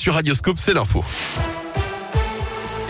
[0.00, 1.04] sur Radioscope, c'est l'info.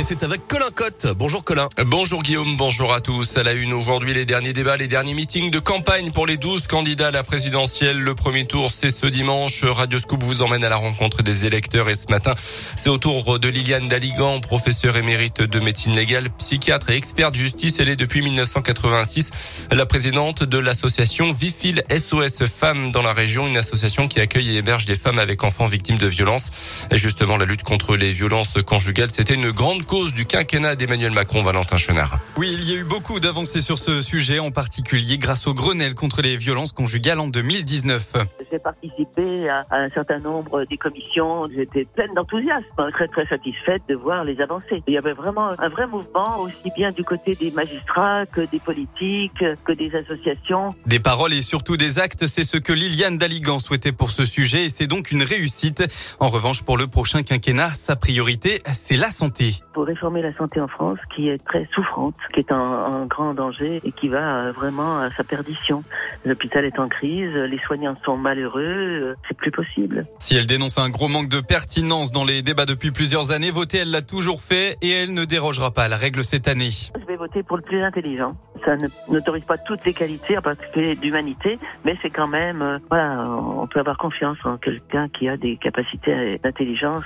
[0.00, 1.08] Et c'est avec Colin Cotte.
[1.14, 1.68] Bonjour Colin.
[1.84, 3.36] Bonjour Guillaume, bonjour à tous.
[3.36, 6.68] À la une aujourd'hui, les derniers débats, les derniers meetings de campagne pour les 12
[6.68, 7.98] candidats à la présidentielle.
[7.98, 9.62] Le premier tour, c'est ce dimanche.
[9.62, 12.32] Radio Scoop vous emmène à la rencontre des électeurs et ce matin,
[12.78, 17.76] c'est au tour de Liliane Daligan, professeure émérite de médecine légale, psychiatre et experte justice.
[17.78, 23.58] Elle est depuis 1986 la présidente de l'association Vifil SOS Femmes dans la région, une
[23.58, 26.86] association qui accueille et héberge les femmes avec enfants victimes de violences.
[26.90, 31.10] Et justement, la lutte contre les violences conjugales, c'était une grande cause du quinquennat d'Emmanuel
[31.10, 32.20] Macron, Valentin Chenard.
[32.36, 35.96] Oui, il y a eu beaucoup d'avancées sur ce sujet, en particulier grâce au Grenelle
[35.96, 38.12] contre les violences conjugales en 2019.
[38.52, 41.48] J'ai participé à, un certain nombre des commissions.
[41.52, 44.80] J'étais pleine d'enthousiasme, très très satisfaite de voir les avancées.
[44.86, 48.60] Il y avait vraiment un vrai mouvement, aussi bien du côté des magistrats que des
[48.60, 50.72] politiques, que des associations.
[50.86, 54.66] Des paroles et surtout des actes, c'est ce que Liliane Daligan souhaitait pour ce sujet
[54.66, 55.82] et c'est donc une réussite.
[56.20, 60.60] En revanche, pour le prochain quinquennat, sa priorité, c'est la santé pour réformer la santé
[60.60, 64.52] en France qui est très souffrante, qui est en, grand danger et qui va euh,
[64.52, 65.82] vraiment à sa perdition.
[66.24, 70.06] L'hôpital est en crise, les soignants sont malheureux, euh, c'est plus possible.
[70.18, 73.78] Si elle dénonce un gros manque de pertinence dans les débats depuis plusieurs années, voter
[73.78, 76.70] elle l'a toujours fait et elle ne dérogera pas à la règle cette année.
[76.70, 78.36] Je vais voter pour le plus intelligent.
[78.64, 78.76] Ça
[79.08, 83.66] n'autorise pas toutes les qualités, en particulier d'humanité, mais c'est quand même, euh, voilà, on
[83.66, 87.04] peut avoir confiance en quelqu'un qui a des capacités d'intelligence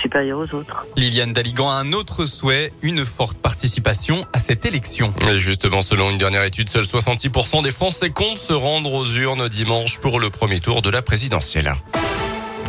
[0.00, 0.86] supérieures aux autres.
[0.96, 5.12] Liliane Daligan a un autre souhait, une forte participation à cette élection.
[5.34, 9.98] justement, selon une dernière étude, seuls 66% des Français comptent se rendre aux urnes dimanche
[10.00, 11.72] pour le premier tour de la présidentielle.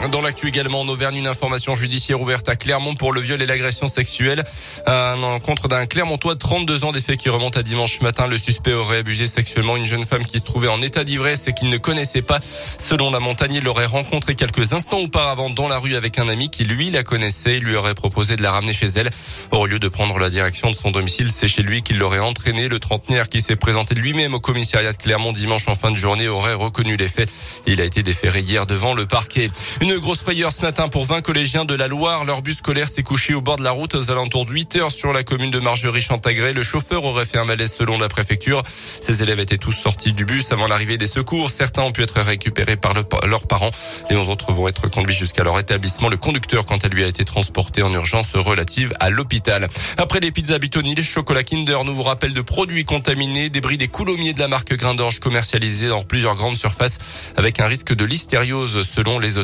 [0.05, 3.45] Dans l'actu également en Auvergne, une information judiciaire ouverte à Clermont pour le viol et
[3.45, 4.43] l'agression sexuelle.
[4.85, 8.27] Un encontre d'un Clermontois de 32 ans des faits qui remonte à dimanche matin.
[8.27, 11.53] Le suspect aurait abusé sexuellement une jeune femme qui se trouvait en état d'ivresse et
[11.53, 12.39] qu'il ne connaissait pas.
[12.41, 16.49] Selon la montagne, il l'aurait rencontré quelques instants auparavant dans la rue avec un ami
[16.49, 17.57] qui lui la connaissait.
[17.57, 19.09] Il lui aurait proposé de la ramener chez elle.
[19.51, 22.69] Au lieu de prendre la direction de son domicile, c'est chez lui qu'il l'aurait entraîné.
[22.69, 26.27] Le trentenaire qui s'est présenté lui-même au commissariat de Clermont dimanche en fin de journée
[26.27, 27.29] aurait reconnu les faits.
[27.65, 29.49] Il a été déféré hier devant le parquet.
[29.95, 32.25] Grosse frayeur ce matin pour 20 collégiens de la Loire.
[32.25, 34.91] Leur bus scolaire s'est couché au bord de la route aux alentours de 8 heures
[34.91, 36.53] sur la commune de Margerie-Chantagré.
[36.53, 38.63] Le chauffeur aurait fait un malaise selon la préfecture.
[38.65, 41.49] Ces élèves étaient tous sortis du bus avant l'arrivée des secours.
[41.49, 43.71] Certains ont pu être récupérés par leurs parents.
[44.09, 46.09] Les 11 autres vont être conduits jusqu'à leur établissement.
[46.09, 49.69] Le conducteur, quant à lui, a été transporté en urgence relative à l'hôpital.
[49.97, 53.87] Après les pizzas Bitoni, les chocolats Kinder, nous vous rappelle de produits contaminés, débris des
[53.87, 56.97] coulommiers de la marque Grindorge commercialisés dans plusieurs grandes surfaces
[57.37, 59.37] avec un risque de listériose selon les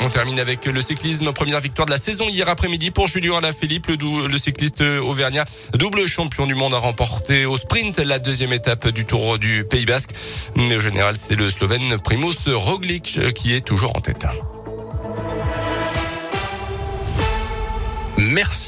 [0.00, 1.32] On termine avec le cyclisme.
[1.32, 5.44] Première victoire de la saison hier après-midi pour Julien Alaphilippe, le, le cycliste auvergnat,
[5.74, 9.86] double champion du monde, a remporté au sprint la deuxième étape du Tour du Pays
[9.86, 10.10] Basque.
[10.54, 14.26] Mais au général, c'est le Slovène Primoz Roglic qui est toujours en tête.
[18.18, 18.66] Merci.